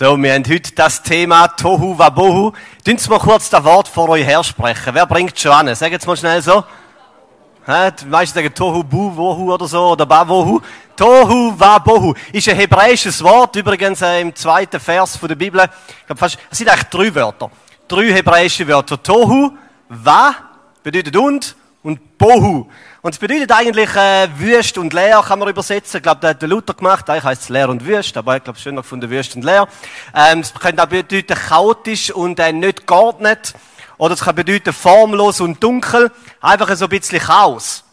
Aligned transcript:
So, 0.00 0.16
wir 0.16 0.32
haben 0.32 0.44
heute 0.48 0.72
das 0.76 1.02
Thema 1.02 1.48
Tohu 1.48 1.98
Wabohu. 1.98 2.52
Dünnt 2.86 3.10
mal 3.10 3.18
kurz 3.18 3.50
das 3.50 3.64
Wort 3.64 3.88
vor 3.88 4.08
euch 4.10 4.24
hersprechen. 4.24 4.94
Wer 4.94 5.04
bringt 5.06 5.36
schon 5.36 5.50
an? 5.50 5.74
Sagt 5.74 5.90
jetzt 5.90 6.06
mal 6.06 6.16
schnell 6.16 6.40
so. 6.40 6.62
Die 7.66 8.06
meisten 8.06 8.36
sagen 8.36 8.54
Tohu 8.54 8.84
Wohu 8.88 9.52
oder 9.52 9.66
so, 9.66 9.88
oder 9.88 10.06
Bawohu. 10.06 10.60
Tohu 10.94 11.52
Wabohu 11.58 12.14
ist 12.32 12.48
ein 12.48 12.54
hebräisches 12.54 13.20
Wort, 13.24 13.56
übrigens 13.56 14.00
äh, 14.00 14.20
im 14.20 14.32
zweiten 14.36 14.78
Vers 14.78 15.16
von 15.16 15.30
der 15.30 15.34
Bibel. 15.34 15.60
Ich 15.62 16.06
glaube 16.06 16.20
fast, 16.20 16.38
es 16.48 16.58
sind 16.58 16.70
eigentlich 16.70 16.90
drei 16.90 17.12
Wörter. 17.16 17.50
Drei 17.88 18.12
hebräische 18.12 18.68
Wörter. 18.68 19.02
Tohu, 19.02 19.50
Wa 19.88 20.32
bedeutet 20.84 21.16
und 21.16 21.56
und 21.82 22.16
Bohu. 22.16 22.68
Und 23.00 23.14
es 23.14 23.18
bedeutet 23.18 23.52
eigentlich 23.52 23.94
äh, 23.94 24.28
Wüst 24.38 24.76
und 24.76 24.92
leer, 24.92 25.22
kann 25.24 25.38
man 25.38 25.48
übersetzen. 25.48 25.98
Ich 25.98 26.02
glaube, 26.02 26.20
das 26.20 26.30
hat 26.30 26.42
der 26.42 26.48
Luther 26.48 26.74
gemacht. 26.74 27.08
Eigentlich 27.08 27.22
heißt 27.22 27.42
es 27.42 27.48
leer 27.48 27.68
und 27.68 27.86
wüst, 27.86 28.16
aber 28.16 28.36
ich 28.36 28.42
glaube, 28.42 28.58
schöner 28.58 28.82
von 28.82 29.00
der 29.00 29.08
Wüst 29.08 29.36
und 29.36 29.44
leer. 29.44 29.68
Ähm, 30.12 30.40
es 30.40 30.52
könnte 30.52 30.82
auch 30.82 30.88
bedeuten 30.88 31.36
chaotisch 31.36 32.10
und 32.10 32.40
äh, 32.40 32.52
nicht 32.52 32.88
geordnet. 32.88 33.54
Oder 33.98 34.14
es 34.14 34.20
kann 34.20 34.34
bedeuten 34.34 34.72
formlos 34.72 35.40
und 35.40 35.62
dunkel. 35.62 36.10
Einfach 36.40 36.74
so 36.74 36.86
ein 36.86 36.88
bisschen 36.88 37.20
Chaos. 37.20 37.84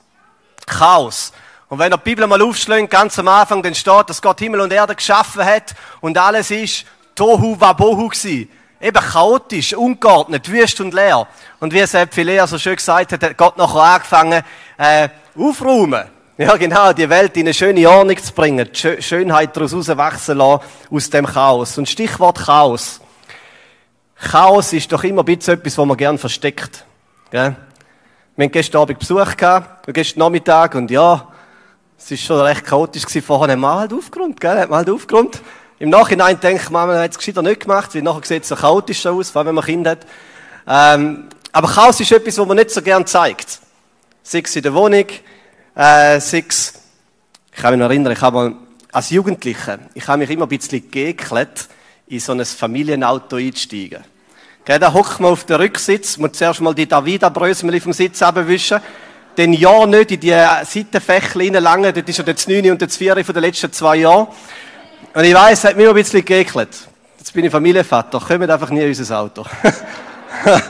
Chaos. 0.66 1.34
Und 1.70 1.77
wenn 1.77 1.94
ihr 1.94 1.98
die 1.98 2.04
Bibel 2.04 2.26
mal 2.26 2.41
aufschlägt, 2.41 2.90
ganz 2.90 3.20
am 3.20 3.27
Anfang, 3.27 3.62
dann 3.62 3.76
steht, 3.76 4.10
dass 4.10 4.20
Gott 4.20 4.40
Himmel 4.40 4.62
und 4.62 4.74
Erde 4.74 4.96
geschaffen 4.96 5.46
hat 5.46 5.76
und 6.02 6.18
alles 6.18 6.49
ist 6.49 6.85
Tohu 7.13 7.60
Wabohu 7.60 8.08
gewesen 8.08 8.49
eben 8.86 9.04
chaotisch, 9.04 9.74
ungeordnet, 9.74 10.50
wüst 10.52 10.80
und 10.80 10.94
leer. 10.94 11.28
Und 11.60 11.74
wie 11.74 11.80
es 11.80 11.96
Philea 12.12 12.48
so 12.48 12.58
schön 12.58 12.76
gesagt 12.76 13.12
hat, 13.12 13.24
hat 13.24 13.38
Gott 13.38 13.58
nachher 13.58 13.82
angefangen, 13.82 14.44
äh, 14.78 15.10
aufräumen. 15.38 16.06
Ja, 16.38 16.56
genau, 16.58 16.92
die 16.92 17.10
Welt 17.10 17.36
in 17.38 17.44
eine 17.44 17.54
schöne 17.54 17.90
Ordnung 17.90 18.18
zu 18.18 18.34
bringen, 18.34 18.70
die 18.72 19.02
Schönheit 19.02 19.56
daraus 19.56 19.88
wachsen 19.88 20.38
lassen, 20.38 20.64
aus 20.92 21.10
dem 21.10 21.26
Chaos. 21.26 21.78
Und 21.78 21.88
Stichwort 21.88 22.40
Chaos. 22.46 23.00
Chaos 24.16 24.74
ist 24.74 24.92
doch 24.92 25.04
immer 25.04 25.22
ein 25.24 25.26
bisschen 25.26 25.55
etwas, 25.55 25.77
was 25.77 25.86
man 25.86 25.98
gern 25.98 26.18
versteckt. 26.18 26.86
Gell? 27.32 27.55
Wir 28.36 28.46
haben 28.46 28.52
gestern 28.52 28.82
Abend 28.82 28.99
Besuch 28.99 29.38
gehabt, 29.38 29.88
gestern 29.94 30.20
Nachmittag, 30.20 30.76
und 30.76 30.92
ja, 30.92 31.27
es 31.98 32.12
war 32.12 32.18
schon 32.18 32.42
recht 32.42 32.66
chaotisch 32.66 33.05
gewesen. 33.05 33.26
Vorher 33.26 33.54
haben 33.54 33.62
wir 33.62 33.74
halt 33.74 33.94
aufgeräumt, 33.94 34.40
gell? 34.42 34.60
Hat 34.60 34.70
man 34.70 34.80
halt 34.80 34.90
aufgeräumt. 34.90 35.42
Im 35.77 35.90
Nachhinein 35.90 36.40
denkt 36.40 36.71
man, 36.71 36.87
man 36.87 36.99
hat 36.99 37.12
es 37.12 37.18
gescheiter 37.18 37.41
nicht 37.41 37.62
gemacht, 37.62 37.93
weil 37.93 38.01
nachher 38.01 38.26
sieht 38.26 38.43
es 38.43 38.49
so 38.49 38.55
chaotisch 38.55 39.05
aus, 39.05 39.29
vor 39.29 39.41
allem 39.41 39.48
wenn 39.48 39.55
man 39.55 39.65
Kinder 39.65 39.91
hat. 39.91 40.05
Ähm, 40.68 41.27
aber 41.51 41.68
Chaos 41.68 41.99
ist 41.99 42.12
etwas, 42.13 42.37
was 42.37 42.48
man 42.48 42.55
nicht 42.55 42.71
so 42.71 42.81
gern 42.81 43.05
zeigt. 43.05 43.59
Sei 44.23 44.41
es 44.43 44.55
in 44.55 44.63
der 44.63 44.73
Wohnung, 44.73 45.05
äh, 45.76 46.20
sei 46.21 46.46
es, 46.48 46.73
ich 47.53 47.62
kann 47.62 47.71
mich 47.71 47.79
noch 47.79 47.90
erinnern, 47.90 48.13
ich 48.13 48.21
habe 48.21 48.35
mal 48.35 48.53
als 48.93 49.09
Jugendlicher, 49.09 49.79
ich 49.93 50.07
habe 50.07 50.20
mich 50.20 50.29
immer 50.29 50.46
ein 50.46 50.49
bisschen 50.49 50.90
geekelt, 50.90 51.68
in 52.07 52.20
so 52.21 52.31
ein 52.31 52.46
Familienauto 52.46 53.35
einzusteigen. 53.35 54.03
Okay, 54.62 54.79
da 54.79 54.93
hockt 54.93 55.20
man 55.20 55.34
auf 55.34 55.43
den 55.43 55.57
Rücksitz, 55.57 56.18
muss 56.18 56.31
zuerst 56.34 56.62
mal 56.62 56.73
die 56.73 56.87
Davida-Brösmeli 56.87 57.81
vom 57.81 57.91
Sitz 57.91 58.21
abwischen, 58.21 58.79
dann 59.35 59.51
ja 59.51 59.85
nicht 59.85 60.12
in 60.12 60.20
die 60.21 60.29
Seitenfächer 60.29 61.40
reinlangen, 61.40 61.93
dort 61.93 62.07
ist 62.07 62.18
ja 62.18 62.23
der 62.23 62.35
9 62.48 62.71
und 62.71 62.81
der 62.81 62.90
4 62.90 63.26
von 63.26 63.34
den 63.35 63.43
letzten 63.43 63.73
zwei 63.73 63.98
Jahren. 63.98 64.28
Und 65.16 65.24
ich 65.24 65.34
weiß, 65.34 65.59
es 65.59 65.63
hat 65.63 65.78
mich 65.78 65.88
ein 65.88 65.94
bisschen 65.94 66.25
geekelt. 66.25 66.90
Jetzt 67.18 67.31
bin 67.31 67.46
ich 67.46 67.52
Familienvater. 67.52 68.19
Kommt 68.19 68.50
einfach 68.50 68.69
nie 68.69 68.81
in 68.81 68.90
unser 68.90 69.18
Auto. 69.18 69.46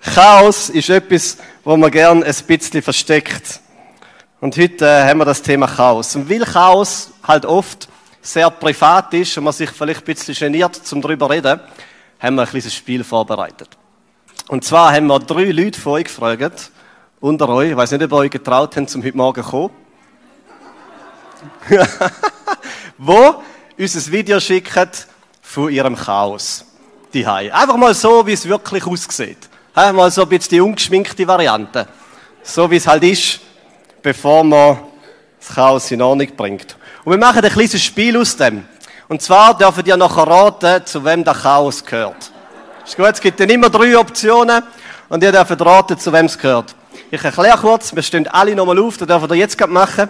Chaos 0.00 0.68
ist 0.70 0.90
etwas, 0.90 1.38
wo 1.62 1.76
man 1.76 1.92
gern 1.92 2.24
ein 2.24 2.34
bisschen 2.34 2.82
versteckt. 2.82 3.60
Und 4.40 4.56
heute 4.58 4.84
äh, 4.84 5.04
haben 5.04 5.18
wir 5.18 5.24
das 5.24 5.40
Thema 5.40 5.68
Chaos. 5.68 6.16
Und 6.16 6.28
weil 6.28 6.44
Chaos 6.44 7.12
halt 7.22 7.46
oft 7.46 7.86
sehr 8.20 8.50
privat 8.50 9.14
ist 9.14 9.38
und 9.38 9.44
man 9.44 9.52
sich 9.52 9.70
vielleicht 9.70 10.00
ein 10.00 10.06
bisschen 10.06 10.34
geniert, 10.34 10.74
zum 10.74 11.00
darüber 11.00 11.30
reden, 11.30 11.60
haben 12.18 12.34
wir 12.34 12.42
ein 12.42 12.48
kleines 12.48 12.74
Spiel 12.74 13.04
vorbereitet. 13.04 13.68
Und 14.48 14.64
zwar 14.64 14.92
haben 14.92 15.06
wir 15.06 15.20
drei 15.20 15.52
Leute 15.52 15.80
von 15.80 15.92
euch 15.92 16.06
gefragt, 16.06 16.72
unter 17.20 17.48
euch, 17.48 17.70
ich 17.70 17.76
weiß 17.76 17.92
nicht, 17.92 18.02
ob 18.02 18.10
ihr 18.10 18.16
euch 18.16 18.30
getraut 18.32 18.76
habt, 18.76 18.90
zum 18.90 19.04
heute 19.04 19.16
Morgen 19.16 19.44
zu 19.44 19.50
kommen. 19.50 19.85
wo 22.98 23.42
uns 23.78 23.94
ein 23.94 24.12
Video 24.12 24.40
schicken 24.40 24.88
von 25.42 25.70
ihrem 25.70 25.96
Chaos. 25.96 26.64
Die 27.12 27.26
Einfach 27.26 27.76
mal 27.76 27.94
so, 27.94 28.26
wie 28.26 28.32
es 28.32 28.46
wirklich 28.46 28.86
aussieht. 28.86 29.48
Mal 29.74 30.10
so 30.10 30.22
ein 30.22 30.28
bisschen 30.28 30.50
die 30.50 30.60
ungeschminkte 30.60 31.26
Variante. 31.26 31.86
So 32.42 32.70
wie 32.70 32.76
es 32.76 32.86
halt 32.86 33.02
ist, 33.04 33.40
bevor 34.02 34.44
man 34.44 34.78
das 35.38 35.54
Chaos 35.54 35.90
in 35.90 36.02
Ordnung 36.02 36.28
bringt. 36.36 36.76
Und 37.04 37.12
wir 37.12 37.18
machen 37.18 37.44
ein 37.44 37.50
kleines 37.50 37.82
Spiel 37.82 38.16
aus 38.16 38.36
dem. 38.36 38.64
Und 39.08 39.22
zwar 39.22 39.56
dürfen 39.56 39.84
ihr 39.86 39.96
nachher 39.96 40.26
raten, 40.26 40.84
zu 40.84 41.04
wem 41.04 41.22
der 41.24 41.34
Chaos 41.34 41.84
gehört. 41.84 42.32
Ist 42.84 42.96
gut, 42.96 43.06
es 43.12 43.20
gibt 43.20 43.38
dann 43.38 43.50
immer 43.50 43.70
drei 43.70 43.96
Optionen 43.96 44.62
und 45.08 45.22
ihr 45.22 45.32
dürft 45.32 45.60
raten, 45.60 45.98
zu 45.98 46.12
wem 46.12 46.26
es 46.26 46.36
gehört. 46.38 46.74
Ich 47.10 47.22
erkläre 47.22 47.58
kurz, 47.58 47.94
wir 47.94 48.02
stehen 48.02 48.26
alle 48.28 48.54
nochmal 48.54 48.78
auf, 48.78 48.96
das 48.96 49.06
dürft 49.06 49.30
ihr 49.30 49.36
jetzt 49.36 49.56
gerade 49.56 49.72
machen. 49.72 50.08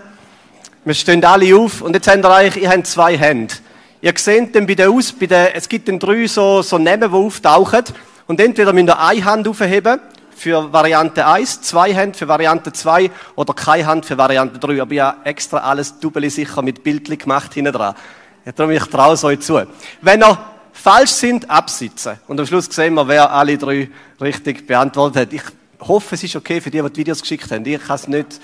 Wir 0.87 0.95
stehen 0.95 1.25
alle 1.25 1.53
auf 1.57 1.83
und 1.83 1.95
jetzt 1.95 2.07
habt 2.07 2.25
ihr 2.25 2.31
eigentlich, 2.31 2.63
ihr 2.63 2.71
habt 2.71 2.87
zwei 2.87 3.19
Hände. 3.19 3.53
Ihr 4.01 4.13
seht 4.15 4.55
dann 4.55 4.69
bei 4.69 4.77
der 4.77 4.89
Aus, 4.89 5.11
bei 5.11 5.27
der, 5.27 5.57
es 5.57 5.69
gibt 5.69 5.89
dann 5.89 5.99
drei 5.99 6.29
so, 6.29 6.63
so 6.63 6.79
Namen, 6.79 7.11
die 7.11 7.17
auftauchen. 7.17 7.83
Und 8.29 8.39
entweder 8.39 8.73
müsst 8.73 8.91
ihr 8.91 8.97
eine 9.01 9.25
Hand 9.25 9.49
aufheben 9.49 9.99
für 10.37 10.73
Variante 10.73 11.27
1, 11.27 11.63
zwei 11.63 11.93
Hände 11.93 12.17
für 12.17 12.29
Variante 12.29 12.73
2 12.73 13.11
oder 13.35 13.53
keine 13.53 13.85
Hand 13.85 14.07
für 14.07 14.17
Variante 14.17 14.61
3. 14.61 14.81
Aber 14.81 14.93
ich 14.93 15.01
habe 15.01 15.17
extra 15.25 15.59
alles 15.59 15.99
doppelt 15.99 16.31
sicher 16.31 16.63
mit 16.63 16.85
Bildchen 16.85 17.19
gemacht 17.19 17.53
hinten 17.55 17.73
dran. 17.73 17.97
Darum 18.55 18.71
ich 18.71 18.85
traue 18.85 19.15
es 19.15 19.25
euch 19.25 19.41
zu. 19.41 19.61
Wenn 20.03 20.23
ihr 20.23 20.39
falsch 20.73 21.11
sind, 21.11 21.51
absitzen. 21.51 22.21
Und 22.29 22.39
am 22.39 22.47
Schluss 22.47 22.67
sehen 22.67 22.95
wir, 22.95 23.09
wer 23.09 23.33
alle 23.33 23.59
drei 23.59 23.91
richtig 24.21 24.69
beantwortet 24.69 25.21
hat. 25.21 25.33
Ich 25.33 25.43
hoffe, 25.81 26.15
es 26.15 26.23
ist 26.23 26.37
okay 26.37 26.61
für 26.61 26.71
die, 26.71 26.81
die 26.81 26.91
die 26.91 26.97
Videos 27.01 27.23
geschickt 27.23 27.51
haben. 27.51 27.67
Ich 27.67 27.83
kann 27.83 27.97
es 27.97 28.07
nicht 28.07 28.41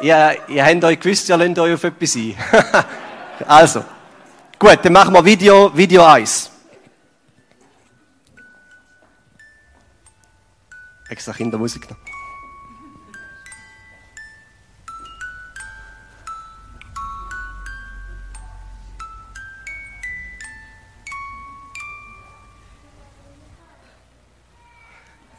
ihr, 0.00 0.36
ihr 0.48 0.64
habt 0.64 0.84
euch 0.84 1.00
gewusst, 1.00 1.28
ihr 1.28 1.36
lernt 1.36 1.58
euch 1.58 1.74
auf 1.74 1.84
etwas 1.84 2.16
ein. 2.16 2.36
also, 3.46 3.84
gut, 4.58 4.78
dann 4.82 4.92
machen 4.92 5.14
wir 5.14 5.24
Video, 5.24 5.76
Video 5.76 6.04
1. 6.04 6.50
Extra 11.08 11.32
Kindermusik 11.32 11.88
noch. 11.88 11.96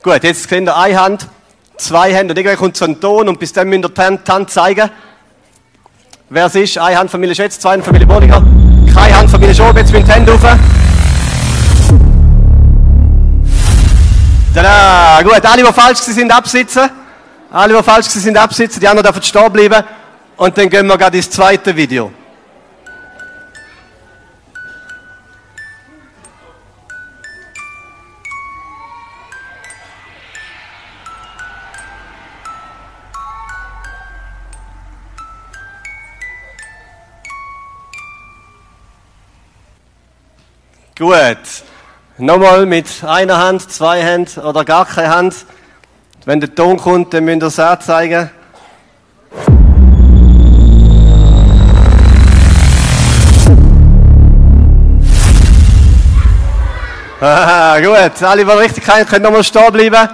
Gut, 0.01 0.24
jetzt 0.24 0.47
sehen 0.47 0.66
ihr 0.66 0.78
eine 0.78 1.01
Hand 1.01 1.28
zwei 1.77 2.13
Hände 2.13 2.33
und 2.33 2.38
irgendwann 2.38 2.57
kommt 2.57 2.77
so 2.77 2.85
ein 2.85 2.99
Ton 2.99 3.29
und 3.29 3.39
bis 3.39 3.53
dann 3.53 3.69
müsst 3.69 3.83
ihr 3.83 3.89
die 3.89 4.01
Hand, 4.01 4.27
die 4.27 4.31
Hand 4.31 4.49
zeigen. 4.49 4.89
Wer 6.29 6.45
es 6.45 6.55
ist, 6.55 6.77
eine 6.77 6.97
Handfamilie 6.97 7.35
Schätz, 7.35 7.59
zwei 7.59 7.73
Handfamilie 7.73 8.05
Bodiger, 8.05 8.43
keine 8.93 9.17
Handfamilie 9.17 9.55
Schob, 9.55 9.77
jetzt 9.77 9.93
mit 9.93 10.07
den 10.07 10.13
Händen 10.13 10.29
rauf. 10.29 10.41
Tada, 14.53 15.21
gut, 15.21 15.45
alle, 15.45 15.63
die 15.63 15.71
falsch 15.71 15.99
sind, 15.99 16.31
absitzen. 16.31 16.89
Alle, 17.51 17.77
die 17.77 17.83
falsch 17.83 18.07
sind, 18.07 18.35
absitzen, 18.35 18.79
die 18.79 18.88
anderen 18.88 19.05
dürfen 19.05 19.21
stehen 19.23 19.51
bleiben. 19.53 19.83
Und 20.35 20.57
dann 20.57 20.69
gehen 20.69 20.88
wir 20.88 20.97
gerade 20.97 21.15
ins 21.15 21.29
zweite 21.29 21.75
Video. 21.75 22.11
Gut. 40.97 41.38
Nochmal 42.17 42.65
mit 42.65 42.88
einer 43.05 43.38
Hand, 43.38 43.71
zwei 43.71 44.01
Händen 44.01 44.39
oder 44.39 44.65
gar 44.65 44.83
keine 44.83 45.13
Hand. 45.13 45.35
Wenn 46.25 46.39
der 46.39 46.55
Ton 46.55 46.77
kommt, 46.77 47.13
dann 47.13 47.25
müsst 47.25 47.44
ihr 47.44 47.47
es 47.47 47.59
anzeigen. 47.59 48.31
Aha, 57.21 57.79
gut. 57.79 58.23
Alle, 58.23 58.44
die 58.44 58.51
richtig 58.51 58.83
können, 58.83 59.05
können 59.05 59.23
nochmal 59.23 59.44
stehen 59.44 59.71
bleiben. 59.71 60.09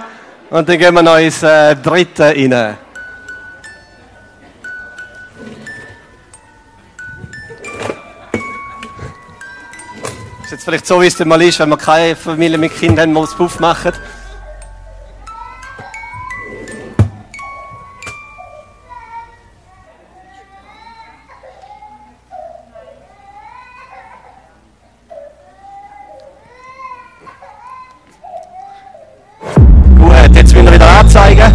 Und 0.50 0.68
dann 0.68 0.78
gehen 0.78 0.94
wir 0.94 1.02
noch 1.02 1.18
ins 1.18 1.44
äh, 1.44 1.78
dritte 1.78 2.26
rein. 2.26 2.78
es 10.64 10.66
vielleicht 10.66 10.88
so, 10.88 11.02
wie 11.02 11.08
es 11.08 11.20
mal 11.26 11.42
ist, 11.42 11.60
wenn 11.60 11.68
man 11.68 11.78
keine 11.78 12.16
Familie 12.16 12.58
mit 12.58 12.74
Kindern 12.74 13.10
haben, 13.10 13.14
muss 13.14 13.36
Puff 13.36 13.60
machen. 13.60 13.92
Gut, 29.98 30.36
jetzt 30.36 30.56
will 30.56 30.66
er 30.66 30.74
wieder 30.74 30.90
anzeigen. 30.90 31.54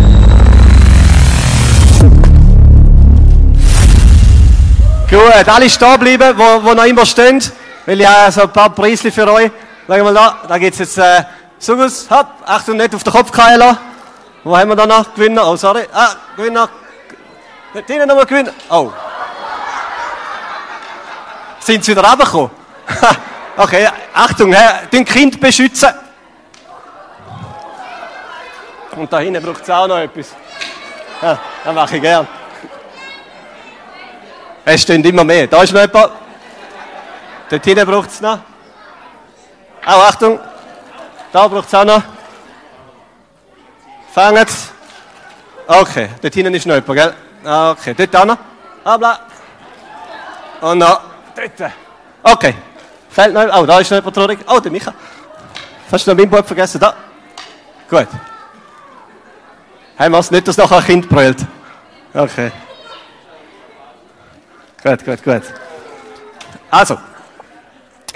Gut, 5.09 5.49
alle 5.49 5.71
stehen 5.71 5.99
bleiben, 5.99 6.37
wo, 6.37 6.63
wo 6.63 6.75
noch 6.75 6.85
immer 6.85 7.07
stehen. 7.07 7.41
Weil 7.89 8.03
ich 8.03 8.07
habe 8.07 8.31
so 8.31 8.43
ein 8.43 8.53
paar 8.53 8.69
Preisli 8.69 9.11
für 9.11 9.27
euch. 9.33 9.51
Schauen 9.87 9.97
wir 9.97 10.05
mal 10.05 10.13
da, 10.13 10.41
da 10.47 10.59
gibt 10.59 10.75
es 10.75 10.79
jetzt 10.81 10.99
äh, 10.99 11.25
Sugus. 11.59 12.07
Hopp, 12.11 12.27
Achtung, 12.45 12.77
nicht 12.77 12.95
auf 12.95 13.03
den 13.03 13.11
Kopf 13.11 13.35
fallen 13.35 13.59
lassen. 13.59 13.79
Wo 14.45 14.55
haben 14.55 14.69
wir 14.69 14.77
da 14.77 14.87
noch? 14.87 15.15
Gewinner. 15.15 15.49
Oh, 15.49 15.57
sorry. 15.57 15.87
Ah, 15.91 16.11
Gewinner. 16.37 16.69
Hinten 17.73 18.07
nochmal 18.07 18.27
Gewinner. 18.27 18.53
Oh. 18.69 18.93
Sind 21.61 21.83
sie 21.83 21.93
wieder 21.93 22.05
runtergekommen? 22.05 22.51
okay, 23.57 23.89
Achtung, 24.13 24.55
den 24.93 25.05
Kind 25.07 25.41
beschützen. 25.41 25.89
Und 28.97 29.11
da 29.11 29.21
hinten 29.21 29.43
braucht 29.43 29.63
es 29.63 29.71
auch 29.71 29.89
noch 29.89 29.97
etwas. 29.97 30.35
Ja, 31.23 31.39
das 31.65 31.75
mache 31.75 31.97
ich 31.97 32.03
gern. 32.03 32.29
Es 34.67 34.83
stehen 34.83 35.03
immer 35.03 35.25
mehr. 35.25 35.47
Da 35.47 35.63
ist 35.63 35.73
noch 35.73 35.81
jemand. 35.81 36.28
Dort 37.51 37.65
hinten 37.65 37.87
braucht 37.87 38.11
es 38.11 38.21
noch. 38.21 38.41
Auch 39.87 40.09
Achtung. 40.09 40.39
Da 41.33 41.49
braucht 41.49 41.69
es 41.69 41.75
auch 41.75 41.85
noch. 41.85 42.03
Fangen 44.13 44.47
Okay, 45.67 46.09
dort 46.21 46.35
hinten 46.35 46.55
ist 46.55 46.67
noch 46.67 46.75
jemand, 46.75 46.95
gell? 46.95 47.15
Okay, 47.45 47.95
dort 47.95 48.17
auch 48.17 48.25
noch. 48.25 48.39
Habla. 48.85 49.21
Und 50.61 50.79
noch 50.79 51.01
dort. 51.35 51.73
Okay. 52.23 52.55
Fällt 53.11 53.35
noch 53.35 53.61
Oh, 53.61 53.67
da 53.67 53.79
ist 53.81 53.91
noch 53.91 53.99
jemand 53.99 54.17
traurig. 54.17 54.39
Oh, 54.47 54.61
der 54.61 54.73
Micha. 54.73 54.93
Hast 55.91 56.07
du 56.07 56.11
noch 56.11 56.19
mein 56.19 56.29
Buch 56.29 56.45
vergessen? 56.45 56.81
Da. 56.81 56.95
Gut. 57.89 58.09
Haben 59.99 60.13
wir 60.13 60.19
es 60.19 60.31
nicht, 60.31 60.47
dass 60.47 60.57
noch 60.57 60.71
ein 60.71 60.85
Kind 60.85 61.09
brüllt? 61.09 61.39
Okay. 62.15 62.53
Gut, 64.83 65.05
gut, 65.05 65.25
gut. 65.25 65.43
Also, 66.71 66.99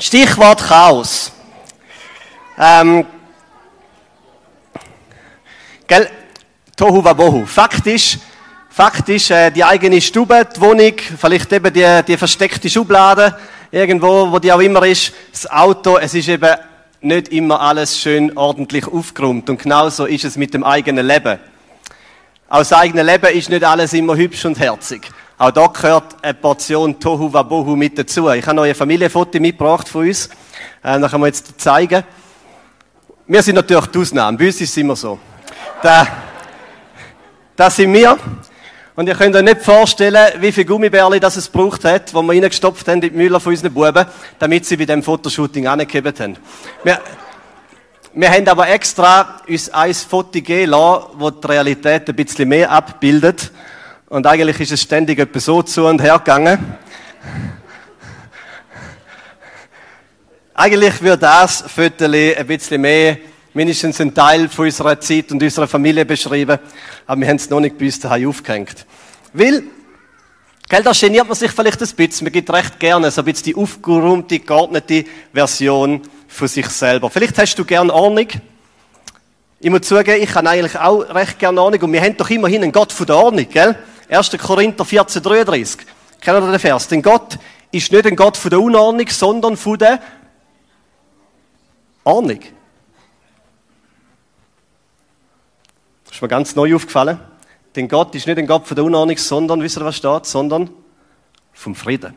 Stichwort 0.02 0.60
Chaos. 0.66 1.30
Ähm, 2.58 3.06
gell, 5.86 6.10
Tohu 6.76 7.04
Wabohu. 7.04 7.46
Fakt 7.46 7.86
ist, 7.86 8.18
Fakt 8.68 9.08
äh, 9.08 9.52
die 9.52 9.62
eigene 9.62 10.00
Stube, 10.00 10.44
die 10.56 10.60
Wohnung, 10.60 10.94
vielleicht 11.16 11.52
eben 11.52 11.72
die, 11.72 12.00
die 12.04 12.16
versteckte 12.16 12.68
Schublade, 12.68 13.38
irgendwo, 13.70 14.32
wo 14.32 14.40
die 14.40 14.52
auch 14.52 14.58
immer 14.58 14.84
ist, 14.84 15.12
das 15.30 15.48
Auto, 15.48 15.98
es 15.98 16.14
ist 16.14 16.28
eben 16.28 16.56
nicht 17.00 17.28
immer 17.28 17.60
alles 17.60 17.96
schön 17.96 18.36
ordentlich 18.36 18.88
aufgeräumt. 18.88 19.48
Und 19.50 19.62
genauso 19.62 20.06
ist 20.06 20.24
es 20.24 20.36
mit 20.36 20.52
dem 20.52 20.64
eigenen 20.64 21.06
Leben. 21.06 21.38
Auch 22.48 22.58
das 22.58 22.72
eigene 22.72 23.04
Leben 23.04 23.32
ist 23.32 23.50
nicht 23.50 23.62
alles 23.62 23.92
immer 23.92 24.16
hübsch 24.16 24.44
und 24.46 24.58
herzig. 24.58 25.08
Auch 25.42 25.50
da 25.50 25.66
gehört 25.66 26.14
eine 26.22 26.34
Portion 26.34 27.00
Tohu 27.00 27.32
Wabohu 27.32 27.74
mit 27.74 27.98
dazu. 27.98 28.30
Ich 28.30 28.46
habe 28.46 28.54
noch 28.54 28.62
ein 28.62 28.76
Familienfoto 28.76 29.40
mitgebracht 29.40 29.88
von 29.88 30.06
uns. 30.06 30.26
Äh, 30.84 31.00
das 31.00 31.10
können 31.10 31.24
wir 31.24 31.26
jetzt 31.26 31.60
zeigen. 31.60 32.04
Wir 33.26 33.42
sind 33.42 33.56
natürlich 33.56 33.86
die 33.86 33.98
Ausnahme. 33.98 34.38
Bei 34.38 34.46
uns 34.46 34.60
ist 34.60 34.70
es 34.70 34.76
immer 34.76 34.94
so. 34.94 35.18
Da, 35.82 36.06
das 37.56 37.74
sind 37.74 37.92
wir. 37.92 38.16
Und 38.94 39.08
ihr 39.08 39.16
könnt 39.16 39.34
euch 39.34 39.42
nicht 39.42 39.62
vorstellen, 39.62 40.28
wie 40.38 40.52
viele 40.52 40.66
Gummibärli 40.66 41.18
das 41.18 41.36
es 41.36 41.50
gebraucht 41.50 41.84
hat, 41.86 42.10
die 42.10 42.14
wir 42.14 42.28
reingestopft 42.28 42.86
haben 42.86 43.02
in 43.02 43.10
die 43.10 43.10
Müller 43.10 43.40
von 43.40 43.50
unseren 43.50 43.74
Buben, 43.74 44.06
damit 44.38 44.64
sie 44.64 44.76
bei 44.76 44.84
dem 44.84 45.02
Fotoshooting 45.02 45.66
angegeben 45.66 46.14
haben. 46.20 46.36
Wir, 46.84 47.00
wir 48.14 48.30
haben 48.30 48.46
aber 48.46 48.68
extra 48.68 49.40
uns 49.48 49.68
ein 49.70 49.92
Foto 49.92 50.30
gegeben 50.34 50.70
das 50.70 51.32
die 51.42 51.46
Realität 51.48 52.08
ein 52.08 52.14
bisschen 52.14 52.48
mehr 52.48 52.70
abbildet. 52.70 53.50
Und 54.12 54.26
eigentlich 54.26 54.60
ist 54.60 54.72
es 54.72 54.82
ständig 54.82 55.18
etwa 55.20 55.40
so 55.40 55.62
zu 55.62 55.86
und 55.86 56.02
her 56.02 56.18
gegangen. 56.18 56.76
eigentlich 60.52 61.00
würde 61.00 61.16
das 61.16 61.64
Foto 61.66 62.04
ein 62.04 62.46
bisschen 62.46 62.82
mehr, 62.82 63.16
mindestens 63.54 64.02
ein 64.02 64.12
Teil 64.14 64.50
von 64.50 64.66
unserer 64.66 65.00
Zeit 65.00 65.32
und 65.32 65.42
unserer 65.42 65.66
Familie 65.66 66.04
beschreiben. 66.04 66.58
Aber 67.06 67.20
wir 67.22 67.26
haben 67.26 67.36
es 67.36 67.48
noch 67.48 67.60
nicht 67.60 67.78
bei 67.78 67.86
uns 67.86 68.00
daheim 68.00 68.28
aufgehängt. 68.28 68.84
Weil, 69.32 69.62
gell, 70.68 70.82
da 70.82 70.92
geniert 70.92 71.26
man 71.26 71.34
sich 71.34 71.50
vielleicht 71.50 71.80
ein 71.80 71.88
bisschen. 71.96 72.26
Man 72.26 72.32
gibt 72.32 72.52
recht 72.52 72.78
gerne 72.78 73.10
so 73.10 73.22
ein 73.22 73.24
bisschen 73.24 73.44
die 73.44 73.56
aufgeräumte, 73.56 74.40
geordnete 74.40 75.06
Version 75.32 76.02
von 76.28 76.48
sich 76.48 76.68
selber. 76.68 77.08
Vielleicht 77.08 77.38
hast 77.38 77.58
du 77.58 77.64
gerne 77.64 77.90
Ordnung. 77.90 78.28
Ich 79.58 79.70
muss 79.70 79.80
zugeben, 79.80 80.22
ich 80.22 80.34
habe 80.34 80.50
eigentlich 80.50 80.78
auch 80.78 81.00
recht 81.14 81.38
gerne 81.38 81.62
Ordnung. 81.62 81.80
Und 81.80 81.92
wir 81.94 82.02
haben 82.02 82.14
doch 82.14 82.28
immerhin 82.28 82.62
einen 82.62 82.72
Gott 82.72 82.92
von 82.92 83.06
der 83.06 83.16
Ordnung, 83.16 83.48
gell? 83.48 83.74
1. 84.12 84.30
Korinther 84.38 84.84
14, 84.84 85.22
33. 85.22 85.86
Kennen 86.20 86.42
ihr 86.42 86.50
den 86.50 86.60
Vers? 86.60 86.86
Denn 86.86 87.00
Gott 87.00 87.38
ist 87.70 87.90
nicht 87.90 88.06
ein 88.06 88.14
Gott 88.14 88.36
von 88.36 88.50
der 88.50 88.60
Unordnung, 88.60 89.08
sondern 89.08 89.56
von 89.56 89.78
der 89.78 90.02
Ordnung. 92.04 92.40
Das 96.04 96.16
ist 96.16 96.22
mir 96.22 96.28
ganz 96.28 96.54
neu 96.54 96.74
aufgefallen. 96.74 97.18
Denn 97.74 97.88
Gott 97.88 98.14
ist 98.14 98.26
nicht 98.26 98.36
ein 98.36 98.46
Gott 98.46 98.66
von 98.66 98.74
der 98.74 98.84
Unordnung, 98.84 99.16
sondern, 99.16 99.62
wisst 99.62 99.78
ihr, 99.78 99.84
was 99.84 99.96
steht? 99.96 100.26
Sondern 100.26 100.68
vom 101.54 101.74
Frieden. 101.74 102.14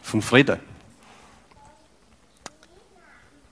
Vom 0.00 0.22
Frieden. 0.22 0.60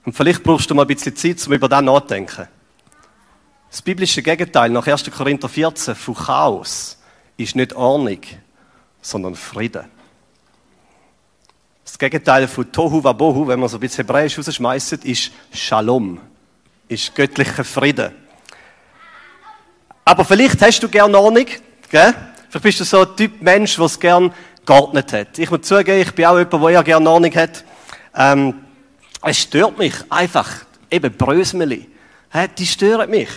Und 0.05 0.15
vielleicht 0.15 0.43
brauchst 0.43 0.69
du 0.69 0.75
mal 0.75 0.83
ein 0.83 0.87
bisschen 0.87 1.15
Zeit, 1.15 1.45
um 1.45 1.53
über 1.53 1.67
das 1.67 1.81
nachzudenken. 1.81 2.47
Das 3.69 3.81
biblische 3.81 4.23
Gegenteil 4.23 4.69
nach 4.69 4.87
1. 4.87 5.11
Korinther 5.11 5.49
14 5.49 5.93
von 5.93 6.15
Chaos 6.15 6.97
ist 7.37 7.55
nicht 7.55 7.73
Ordnung, 7.73 8.19
sondern 9.01 9.35
Frieden. 9.35 9.85
Das 11.83 11.97
Gegenteil 11.97 12.47
von 12.47 12.71
Tohu 12.71 13.03
Wabohu, 13.03 13.47
wenn 13.47 13.59
man 13.59 13.67
so 13.67 13.77
ein 13.77 13.81
bisschen 13.81 14.05
Hebräisch 14.05 14.37
rausschmeißt, 14.37 14.93
ist 15.05 15.31
Shalom, 15.53 16.19
ist 16.87 17.13
göttlicher 17.15 17.63
Frieden. 17.63 18.11
Aber 20.05 20.25
vielleicht 20.25 20.61
hast 20.61 20.81
du 20.81 20.89
gerne 20.89 21.17
Ordnung, 21.17 21.45
gell? 21.89 22.13
Vielleicht 22.49 22.63
bist 22.63 22.79
du 22.81 22.83
so 22.83 23.01
ein 23.01 23.15
Typ 23.15 23.41
Mensch, 23.41 23.75
der 23.75 23.85
es 23.85 23.99
gerne 23.99 24.31
geordnet 24.65 25.13
hat. 25.13 25.39
Ich 25.39 25.49
muss 25.49 25.61
zugeben, 25.61 26.01
ich 26.01 26.11
bin 26.13 26.25
auch 26.25 26.37
jemand, 26.37 26.53
der 26.63 26.69
ja 26.69 26.81
gerne 26.81 27.09
Ordnung 27.09 27.35
hat. 27.35 27.63
Ähm, 28.15 28.53
es 29.23 29.39
stört 29.39 29.77
mich 29.77 29.93
einfach, 30.09 30.49
eben 30.89 31.15
Brösmeli. 31.15 31.89
Die 32.57 32.65
stören 32.65 33.09
mich. 33.09 33.29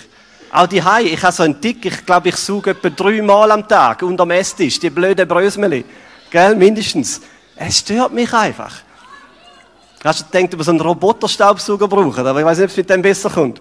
Auch 0.54 0.68
die 0.68 0.80
Hai, 0.80 1.02
ich 1.02 1.20
habe 1.20 1.32
so 1.32 1.42
einen 1.42 1.60
Tick, 1.60 1.84
ich 1.84 2.06
glaube, 2.06 2.28
ich 2.28 2.36
suche 2.36 2.70
etwa 2.70 2.88
dreimal 2.88 3.50
am 3.50 3.66
Tag 3.66 4.02
unter 4.02 4.24
dem 4.24 4.30
Esstisch, 4.30 4.78
die 4.78 4.88
blöden 4.88 5.26
Brösmeli. 5.26 5.84
Gell, 6.30 6.54
mindestens. 6.54 7.20
Es 7.56 7.78
stört 7.78 8.12
mich 8.12 8.32
einfach. 8.32 8.72
Hast 10.04 10.20
du 10.20 10.24
gedacht, 10.26 10.54
ob 10.54 10.60
wir 10.60 10.64
so 10.64 10.70
einen 10.70 10.80
Roboterstaubsauger 10.80 11.88
brauchen, 11.88 12.24
aber 12.24 12.38
ich 12.38 12.46
weiß 12.46 12.58
nicht, 12.58 12.66
ob 12.66 12.70
es 12.70 12.76
mit 12.76 12.88
dem 12.88 13.02
besser 13.02 13.30
kommt. 13.30 13.60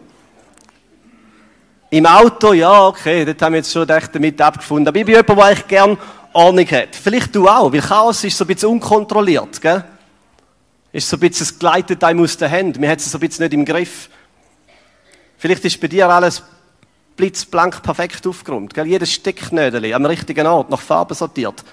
Im 1.90 2.06
Auto, 2.06 2.54
ja, 2.54 2.86
okay, 2.86 3.26
dort 3.26 3.42
haben 3.42 3.54
wir 3.54 3.58
jetzt 3.58 3.72
schon 3.72 3.90
echt 3.90 4.14
damit 4.14 4.40
abgefunden. 4.40 4.88
Aber 4.88 5.00
ich 5.00 5.06
bin 5.06 5.16
jemand, 5.16 5.30
der 5.30 5.46
eigentlich 5.46 5.68
gerne 5.68 5.98
Ordnung 6.32 6.68
hat. 6.70 6.96
Vielleicht 6.96 7.34
du 7.34 7.48
auch, 7.48 7.74
weil 7.74 7.82
Chaos 7.82 8.24
ist 8.24 8.38
so 8.38 8.44
ein 8.44 8.48
bisschen 8.48 8.70
unkontrolliert, 8.70 9.60
gell? 9.60 9.84
Ist 10.92 11.10
so 11.10 11.18
ein 11.18 11.22
bisschen 11.22 11.42
es 11.42 11.58
gleitet 11.58 12.04
einem 12.04 12.22
aus 12.22 12.38
den 12.38 12.50
Händen. 12.50 12.80
Man 12.80 12.92
hat 12.92 13.00
es 13.00 13.12
so 13.12 13.18
ein 13.18 13.22
bisschen 13.22 13.46
nicht 13.46 13.54
im 13.56 13.66
Griff. 13.66 14.10
Vielleicht 15.40 15.66
ist 15.66 15.82
bei 15.82 15.88
dir 15.88 16.08
alles 16.08 16.44
blitzblank 17.16 17.82
perfekt 17.84 18.26
aufgeräumt. 18.28 18.74
Gell? 18.74 18.88
Jedes 18.88 19.12
Stecknödel 19.12 19.94
am 19.94 20.06
richtigen 20.06 20.48
Ort, 20.48 20.70
nach 20.70 20.82
Farbe 20.82 21.14
sortiert. 21.14 21.64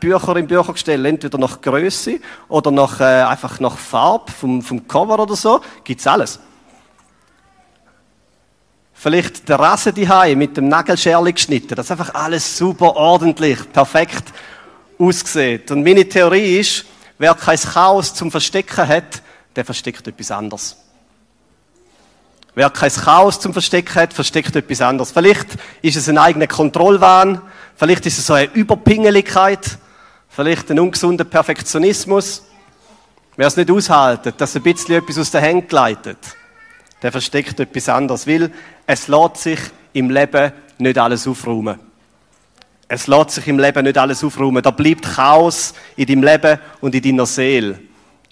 Bücher 0.00 0.36
im 0.36 0.46
Büchergestell, 0.46 1.04
entweder 1.04 1.36
nach 1.36 1.60
Größe 1.60 2.18
oder 2.48 2.70
nach, 2.70 3.00
äh, 3.00 3.04
einfach 3.04 3.60
nach 3.60 3.76
Farbe 3.76 4.32
vom, 4.32 4.62
vom 4.62 4.88
Cover 4.88 5.18
oder 5.18 5.36
so. 5.36 5.60
Gibt's 5.84 6.06
alles. 6.06 6.40
Vielleicht 8.94 9.48
der 9.48 9.58
Rasse 9.58 9.92
die 9.92 10.06
mit 10.36 10.56
dem 10.56 10.68
Nagelscherli 10.68 11.32
geschnitten, 11.32 11.74
dass 11.74 11.90
einfach 11.90 12.14
alles 12.14 12.56
super 12.56 12.96
ordentlich, 12.96 13.58
perfekt 13.72 14.24
aussieht. 14.98 15.70
Und 15.70 15.82
meine 15.84 16.08
Theorie 16.08 16.58
ist, 16.58 16.84
wer 17.18 17.34
kein 17.34 17.58
Chaos 17.58 18.14
zum 18.14 18.30
Verstecken 18.30 18.86
hat, 18.86 19.22
der 19.56 19.64
versteckt 19.64 20.06
etwas 20.06 20.30
anderes. 20.30 20.76
Wer 22.60 22.68
kein 22.68 22.90
Chaos 22.90 23.40
zum 23.40 23.54
Verstecken 23.54 23.94
hat, 23.94 24.12
versteckt 24.12 24.54
etwas 24.54 24.82
anderes. 24.82 25.12
Vielleicht 25.12 25.46
ist 25.80 25.96
es 25.96 26.10
ein 26.10 26.18
eigener 26.18 26.46
Kontrollwahn, 26.46 27.40
vielleicht 27.74 28.04
ist 28.04 28.18
es 28.18 28.26
so 28.26 28.34
eine 28.34 28.52
Überpingeligkeit, 28.52 29.78
vielleicht 30.28 30.70
ein 30.70 30.78
ungesunder 30.78 31.24
Perfektionismus. 31.24 32.44
Wer 33.34 33.46
es 33.46 33.56
nicht 33.56 33.70
aushaltet, 33.70 34.38
dass 34.38 34.54
ein 34.56 34.62
bisschen 34.62 34.96
etwas 34.96 35.16
aus 35.16 35.30
der 35.30 35.40
Hand 35.40 35.70
gleitet, 35.70 36.18
der 37.00 37.10
versteckt 37.10 37.58
etwas 37.60 37.88
anderes, 37.88 38.26
weil 38.26 38.52
es 38.86 39.08
lässt 39.08 39.36
sich 39.38 39.60
im 39.94 40.10
Leben 40.10 40.52
nicht 40.76 40.98
alles 40.98 41.26
aufräumen. 41.26 41.80
Es 42.88 43.06
lässt 43.06 43.30
sich 43.30 43.48
im 43.48 43.58
Leben 43.58 43.84
nicht 43.84 43.96
alles 43.96 44.22
aufräumen. 44.22 44.62
Da 44.62 44.70
bleibt 44.70 45.06
Chaos 45.14 45.72
in 45.96 46.04
deinem 46.04 46.24
Leben 46.24 46.58
und 46.82 46.94
in 46.94 47.00
deiner 47.00 47.24
Seele. 47.24 47.80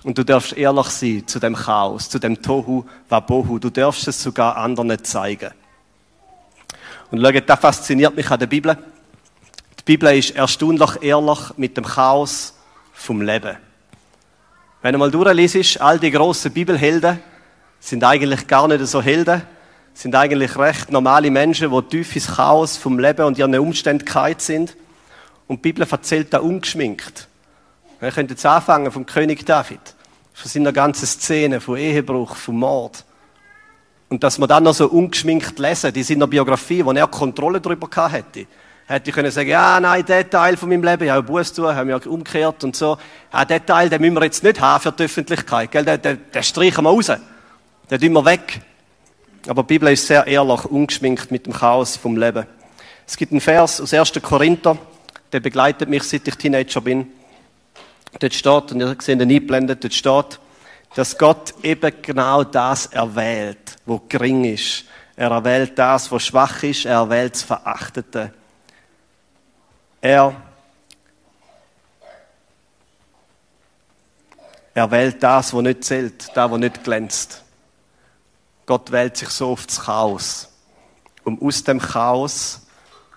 Und 0.05 0.17
du 0.17 0.25
darfst 0.25 0.53
ehrlich 0.53 0.87
sein 0.87 1.27
zu 1.27 1.41
dem 1.41 1.57
Chaos, 1.57 2.09
zu 2.09 2.19
dem 2.19 2.41
Tohu 2.41 2.85
Wabohu. 3.09 3.59
Du 3.59 3.71
darfst 3.71 4.07
es 4.07 4.23
sogar 4.23 4.57
anderen 4.57 5.03
zeigen. 5.03 5.51
Und 7.11 7.21
schau, 7.21 7.33
das 7.33 7.59
fasziniert 7.59 8.15
mich 8.15 8.31
an 8.31 8.39
der 8.39 8.47
Bibel. 8.47 8.77
Die 9.81 9.85
Bibel 9.85 10.17
ist 10.17 10.37
erstaunlich 10.37 11.03
ehrlich 11.03 11.39
mit 11.57 11.77
dem 11.77 11.85
Chaos 11.85 12.55
vom 12.93 13.23
Leben. 13.23 13.57
Wenn 14.83 14.93
du 14.93 14.99
mal 14.99 15.11
durchliest, 15.11 15.81
all 15.81 15.99
die 15.99 16.11
grossen 16.11 16.53
Bibelhelden 16.53 17.19
sind 17.81 18.05
eigentlich 18.05 18.47
gar 18.47 18.69
nicht 18.69 18.87
so 18.87 19.03
Helden, 19.03 19.43
sind 19.95 20.15
eigentlich 20.15 20.57
recht 20.57 20.93
normale 20.93 21.31
Menschen, 21.31 21.73
die 21.73 21.83
tief 21.89 22.15
ins 22.15 22.37
Chaos 22.37 22.77
vom 22.77 22.99
Leben 22.99 23.25
und 23.25 23.39
ihren 23.39 23.59
Umständen 23.59 24.07
sind. 24.39 24.77
Und 25.49 25.57
die 25.57 25.73
Bibel 25.73 25.87
erzählt 25.91 26.33
da 26.33 26.39
ungeschminkt. 26.39 27.27
Wir 28.01 28.13
können 28.13 28.29
jetzt 28.29 28.47
anfangen 28.47 28.93
vom 28.93 29.05
König 29.07 29.45
David, 29.45 29.81
von 30.33 30.49
seiner 30.49 30.73
ganzen 30.73 31.07
Szene, 31.07 31.61
von 31.61 31.77
Ehebruch, 31.77 32.37
vom 32.37 32.61
Mord. 32.61 33.05
Und 34.09 34.23
dass 34.23 34.39
man 34.39 34.49
dann 34.49 34.63
noch 34.63 34.75
so 34.75 34.89
ungeschminkt 34.89 35.59
lesen, 35.59 35.93
die 35.93 36.03
seiner 36.03 36.29
Biografie, 36.29 36.85
wo 36.85 36.93
er 36.93 37.07
Kontrolle 37.09 37.61
darüber 37.61 37.89
gehabt 37.89 38.15
hätte. 38.15 38.47
Hätte 38.87 39.11
ich 39.11 39.15
können 39.15 39.31
sagen, 39.31 39.51
ja, 39.51 39.79
nein, 39.81 40.07
der 40.07 40.31
Teil 40.31 40.57
von 40.57 40.71
meinem 40.71 40.83
Leben, 40.83 41.05
ich 41.05 41.11
habe 41.11 41.23
Buß 41.23 41.53
zu, 41.53 41.75
haben 41.75 41.89
wir 41.89 42.07
umgekehrt 42.07 42.65
und 42.65 42.75
so. 42.75 42.97
Ja, 43.33 43.45
der 43.45 43.67
Teil, 43.67 43.91
den 43.91 44.01
müssen 44.01 44.15
wir 44.15 44.25
jetzt 44.25 44.43
nicht 44.43 44.61
haben 44.61 44.81
für 44.81 44.93
die 44.93 45.03
Öffentlichkeit, 45.03 45.71
gell? 45.71 45.85
Den, 45.85 46.01
den, 46.01 46.21
den 46.33 46.43
streichen 46.43 46.85
wir 46.85 46.91
raus. 46.91 47.13
Den 47.91 48.01
tun 48.01 48.13
wir 48.13 48.25
weg. 48.25 48.61
Aber 49.47 49.63
die 49.63 49.75
Bibel 49.75 49.93
ist 49.93 50.07
sehr 50.07 50.27
ehrlich, 50.27 50.65
ungeschminkt 50.65 51.31
mit 51.31 51.47
dem 51.47 51.53
Chaos 51.53 51.97
vom 51.97 52.17
Leben. 52.17 52.47
Es 53.07 53.17
gibt 53.17 53.33
einen 53.33 53.41
Vers 53.43 53.81
aus 53.81 53.93
1. 53.93 54.13
Korinther, 54.23 54.79
der 55.33 55.41
begleitet 55.41 55.89
mich, 55.89 56.05
seit 56.05 56.27
ich 56.27 56.37
Teenager 56.37 56.81
bin. 56.81 57.09
Dort 58.19 58.35
steht, 58.35 58.73
und 58.73 58.81
ihr 58.81 58.97
seht 58.99 59.21
ihn 59.21 59.23
eingeblendet, 59.23 59.85
dort 59.85 59.95
steht, 59.95 60.41
dass 60.95 61.17
Gott 61.17 61.55
eben 61.63 61.93
genau 62.03 62.45
das 62.45 62.87
erwählt, 62.87 63.77
wo 63.87 64.01
gering 64.09 64.45
ist. 64.45 64.85
Er 65.17 65.31
erwählt 65.31 65.79
das, 65.79 66.11
wo 66.11 66.19
schwach 66.19 66.63
ist, 66.63 66.85
er 66.87 66.97
erwählt 66.97 67.35
das 67.35 67.43
Verachtete. 67.43 68.33
Er, 70.01 70.35
er 74.75 74.91
wählt 74.91 75.23
das, 75.23 75.53
wo 75.53 75.61
nicht 75.61 75.85
zählt, 75.85 76.37
das, 76.37 76.51
wo 76.51 76.57
nicht 76.57 76.83
glänzt. 76.85 77.45
Gott 78.65 78.91
wählt 78.91 79.17
sich 79.17 79.29
so 79.31 79.51
oft 79.51 79.71
das 79.71 79.81
Chaos, 79.81 80.49
um 81.25 81.41
aus 81.43 81.65
dem 81.65 81.81
Chaos 81.81 82.68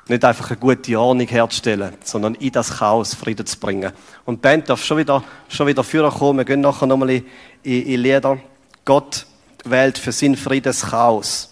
nicht 0.07 0.25
einfach 0.25 0.49
eine 0.49 0.59
gute 0.59 0.99
Ordnung 0.99 1.27
herzustellen, 1.27 1.95
sondern 2.03 2.35
in 2.35 2.51
das 2.51 2.77
Chaos 2.77 3.13
Frieden 3.13 3.45
zu 3.45 3.59
bringen. 3.59 3.91
Und 4.25 4.37
die 4.37 4.41
Band 4.41 4.69
darf 4.69 4.83
schon 4.83 4.97
wieder, 4.97 5.23
schon 5.47 5.67
wieder 5.67 5.83
führen 5.83 6.11
kommen. 6.11 6.39
Wir 6.39 6.45
gehen 6.45 6.61
nachher 6.61 6.87
nochmal 6.87 7.11
in, 7.11 7.25
in, 7.63 7.85
in 7.85 7.99
Lieder. 8.01 8.37
Gott 8.83 9.25
wählt 9.63 9.97
für 9.97 10.11
seinen 10.11 10.35
Frieden 10.35 10.63
das 10.63 10.81
Chaos. 10.81 11.49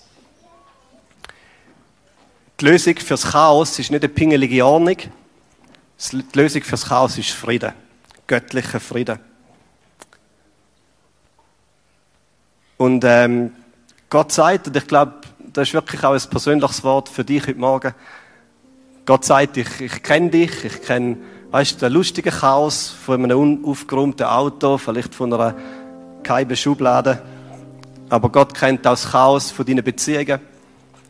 Die 2.60 2.66
Lösung 2.66 2.98
für 2.98 3.14
das 3.14 3.32
Chaos 3.32 3.80
ist 3.80 3.92
nicht 3.92 4.04
eine 4.04 4.14
pingelige 4.14 4.66
Ordnung. 4.66 4.98
Die 6.12 6.24
Lösung 6.34 6.62
für 6.64 6.72
das 6.72 6.86
Chaos 6.86 7.18
ist 7.18 7.30
Frieden. 7.30 7.74
Göttlicher 8.28 8.80
Frieden. 8.80 9.20
Und 12.78 13.04
ähm, 13.06 13.54
Gott 14.10 14.32
sagt, 14.32 14.68
und 14.68 14.76
ich 14.76 14.88
glaube, 14.88 15.14
das 15.54 15.68
ist 15.68 15.74
wirklich 15.74 16.04
auch 16.04 16.14
ein 16.14 16.30
persönliches 16.30 16.84
Wort 16.84 17.10
für 17.10 17.24
dich 17.24 17.46
heute 17.46 17.60
Morgen, 17.60 17.94
Gott 19.10 19.26
sagt, 19.26 19.58
ich, 19.58 19.82
ich 19.82 20.04
kenne 20.04 20.30
dich, 20.30 20.64
ich 20.64 20.84
kenne, 20.84 21.18
weißt 21.50 21.82
du, 21.82 21.88
den 21.88 21.94
lustigen 21.94 22.32
Chaos 22.32 22.90
von 22.90 23.24
einem 23.24 23.40
unaufgeräumten 23.40 24.28
Auto, 24.28 24.78
vielleicht 24.78 25.16
von 25.16 25.34
einer 25.34 25.56
geheimen 26.22 26.56
Schublade. 26.56 27.20
Aber 28.08 28.30
Gott 28.30 28.54
kennt 28.54 28.86
auch 28.86 28.92
das 28.92 29.10
Chaos 29.10 29.50
von 29.50 29.66
deinen 29.66 29.84
Beziehungen, 29.84 30.40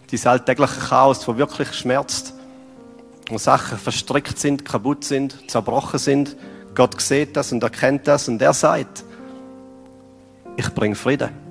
dein 0.10 0.28
alltägliche 0.28 0.80
Chaos, 0.80 1.26
das 1.26 1.38
wirklich 1.38 1.74
schmerzt, 1.74 2.34
wo 3.28 3.38
Sachen 3.38 3.78
verstrickt 3.78 4.40
sind, 4.40 4.64
kaputt 4.64 5.04
sind, 5.04 5.52
zerbrochen 5.52 6.00
sind. 6.00 6.38
Gott 6.76 7.02
sieht 7.02 7.36
das 7.36 7.52
und 7.52 7.62
erkennt 7.62 8.08
das 8.08 8.30
und 8.30 8.42
er 8.42 8.54
sagt, 8.54 9.04
ich 10.56 10.74
bringe 10.74 10.96
Frieden. 10.96 11.49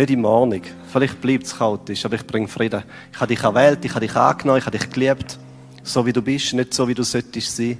Nicht 0.00 0.12
in 0.12 0.24
Ordnung. 0.24 0.62
Vielleicht 0.90 1.20
bleibt 1.20 1.44
es 1.44 1.54
chaotisch, 1.54 2.06
aber 2.06 2.14
ich 2.14 2.26
bringe 2.26 2.48
Frieden. 2.48 2.84
Ich 3.12 3.20
habe 3.20 3.34
dich 3.34 3.44
erwählt, 3.44 3.84
ich 3.84 3.90
habe 3.90 4.06
dich 4.06 4.16
angenommen, 4.16 4.58
ich 4.58 4.64
habe 4.64 4.78
dich 4.78 4.88
geliebt. 4.88 5.38
So 5.82 6.06
wie 6.06 6.12
du 6.14 6.22
bist, 6.22 6.54
nicht 6.54 6.72
so 6.72 6.88
wie 6.88 6.94
du 6.94 7.02
solltest 7.02 7.54
sein. 7.54 7.76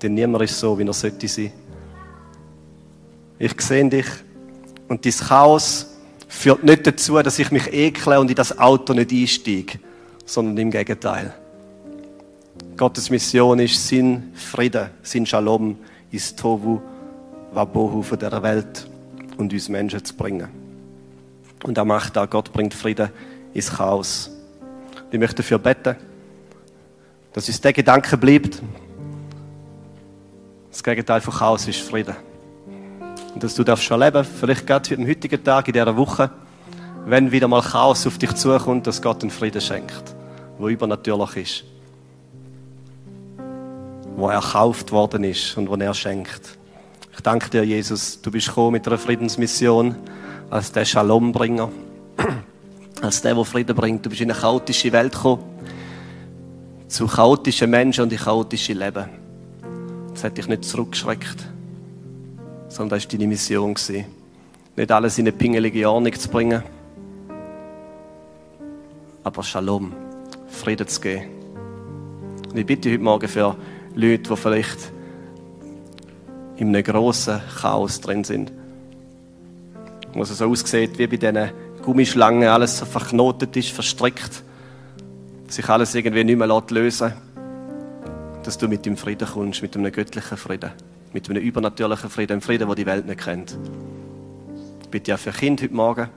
Denn 0.00 0.14
niemand 0.14 0.44
ist 0.44 0.56
so, 0.56 0.78
wie 0.78 0.86
er 0.86 0.92
sollte 0.92 1.26
sein. 1.26 1.50
Ich 3.40 3.60
sehe 3.60 3.88
dich. 3.88 4.06
Und 4.86 5.04
dieses 5.04 5.26
Chaos 5.26 5.98
führt 6.28 6.62
nicht 6.62 6.86
dazu, 6.86 7.20
dass 7.20 7.40
ich 7.40 7.50
mich 7.50 7.72
ekle 7.72 8.20
und 8.20 8.30
in 8.30 8.36
das 8.36 8.56
Auto 8.56 8.94
nicht 8.94 9.10
einsteige, 9.10 9.80
sondern 10.26 10.58
im 10.58 10.70
Gegenteil. 10.70 11.34
Gottes 12.76 13.10
Mission 13.10 13.58
ist, 13.58 13.88
sein 13.88 14.30
Frieden, 14.32 14.90
sein 15.02 15.26
Shalom 15.26 15.76
ins 16.12 16.36
Tovu, 16.36 16.80
Wabohu 17.52 18.00
von 18.02 18.16
dieser 18.16 18.40
Welt 18.44 18.88
und 19.36 19.52
uns 19.52 19.68
Menschen 19.68 20.04
zu 20.04 20.14
bringen. 20.14 20.57
Und 21.62 21.76
er 21.76 21.84
macht 21.84 22.16
da, 22.16 22.26
Gott 22.26 22.52
bringt 22.52 22.74
Frieden 22.74 23.10
ins 23.52 23.70
Chaos. 23.70 24.30
Ich 25.10 25.18
möchte 25.18 25.36
dafür 25.36 25.58
beten, 25.58 25.96
dass 27.32 27.48
uns 27.48 27.60
der 27.60 27.72
Gedanke 27.72 28.16
bleibt. 28.16 28.62
Das 30.70 30.82
Gegenteil 30.82 31.20
von 31.20 31.34
Chaos 31.34 31.66
ist 31.66 31.80
Frieden. 31.80 32.14
Und 33.34 33.42
dass 33.42 33.54
du 33.54 33.64
darfst 33.64 33.84
schon 33.84 34.00
leben, 34.00 34.24
vielleicht 34.24 34.66
gerade 34.66 34.94
am 34.96 35.06
heutigen 35.06 35.42
Tag, 35.42 35.68
in 35.68 35.72
dieser 35.72 35.96
Woche, 35.96 36.30
wenn 37.06 37.32
wieder 37.32 37.48
mal 37.48 37.62
Chaos 37.62 38.06
auf 38.06 38.18
dich 38.18 38.34
zukommt, 38.34 38.86
dass 38.86 39.00
Gott 39.00 39.22
einen 39.22 39.30
Frieden 39.30 39.60
schenkt, 39.60 40.14
wo 40.58 40.68
übernatürlich 40.68 41.36
ist. 41.36 41.64
Wo 44.16 44.28
erkauft 44.28 44.92
worden 44.92 45.24
ist 45.24 45.56
und 45.56 45.68
wo 45.68 45.76
er 45.76 45.94
schenkt. 45.94 46.58
Ich 47.12 47.20
danke 47.20 47.50
dir, 47.50 47.64
Jesus, 47.64 48.20
du 48.20 48.30
bist 48.30 48.48
gekommen 48.48 48.72
mit 48.72 48.86
einer 48.86 48.98
Friedensmission 48.98 49.96
als 50.50 50.72
der 50.72 50.84
Shalombringer, 50.84 51.70
als 53.02 53.22
der, 53.22 53.34
der 53.34 53.44
Frieden 53.44 53.76
bringt. 53.76 54.04
Du 54.04 54.10
bist 54.10 54.22
in 54.22 54.30
eine 54.30 54.40
chaotische 54.40 54.92
Welt 54.92 55.12
gekommen, 55.12 55.44
zu 56.88 57.06
chaotischen 57.06 57.70
Menschen 57.70 58.04
und 58.04 58.12
in 58.12 58.18
chaotische 58.18 58.72
Leben. 58.72 59.08
Das 60.12 60.24
hat 60.24 60.38
dich 60.38 60.48
nicht 60.48 60.64
zurückgeschreckt, 60.64 61.46
sondern 62.68 62.98
das 62.98 63.04
war 63.04 63.18
deine 63.18 63.28
Mission. 63.28 63.74
Nicht 64.76 64.92
alles 64.92 65.18
in 65.18 65.26
eine 65.26 65.36
pingelige 65.36 65.88
Ordnung 65.88 66.14
zu 66.14 66.28
bringen, 66.28 66.62
aber 69.24 69.42
Shalom, 69.42 69.92
Frieden 70.48 70.88
zu 70.88 71.00
geben. 71.00 71.24
Und 72.50 72.56
ich 72.56 72.64
bitte 72.64 72.90
heute 72.90 73.02
Morgen 73.02 73.28
für 73.28 73.56
Leute, 73.94 74.30
die 74.30 74.36
vielleicht 74.36 74.92
in 76.56 76.68
einem 76.68 76.82
grossen 76.82 77.40
Chaos 77.60 78.00
drin 78.00 78.24
sind 78.24 78.50
wo 80.18 80.22
es 80.22 80.36
so 80.36 80.46
aussieht 80.46 80.98
wie 80.98 81.06
bei 81.06 81.16
diesen 81.16 81.50
Gummischlangen, 81.82 82.48
alles 82.48 82.78
so 82.78 82.84
verknotet 82.84 83.56
ist, 83.56 83.70
verstrickt, 83.70 84.42
sich 85.48 85.68
alles 85.68 85.94
irgendwie 85.94 86.24
nicht 86.24 86.38
mehr 86.38 86.62
lösen 86.70 87.12
dass 88.48 88.56
du 88.56 88.66
mit 88.66 88.86
dem 88.86 88.96
Frieden 88.96 89.28
kommst, 89.28 89.60
mit 89.60 89.76
einem 89.76 89.92
göttlichen 89.92 90.38
Frieden, 90.38 90.70
mit 91.12 91.28
einem 91.28 91.42
übernatürlichen 91.42 92.08
Frieden, 92.08 92.32
einem 92.32 92.40
Frieden, 92.40 92.66
den 92.66 92.76
die 92.76 92.86
Welt 92.86 93.06
nicht 93.06 93.20
kennt. 93.20 93.58
Ich 94.80 94.88
bitte 94.88 95.14
auch 95.14 95.18
für 95.18 95.32
Kinder 95.32 95.64
heute 95.64 95.74
Morgen, 95.74 96.08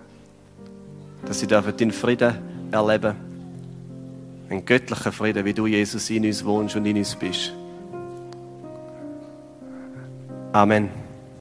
dass 1.26 1.42
sie 1.42 1.48
deinen 1.48 1.92
Frieden 1.92 2.36
erleben 2.72 3.02
dürfen. 3.02 3.18
Einen 4.50 4.66
göttlichen 4.66 5.12
Frieden, 5.12 5.44
wie 5.44 5.54
du, 5.54 5.68
Jesus, 5.68 6.10
in 6.10 6.26
uns 6.26 6.46
wohnst 6.46 6.78
und 6.78 6.86
in 6.86 6.98
uns 6.98 7.16
bist. 7.16 7.52
Amen. 10.54 11.01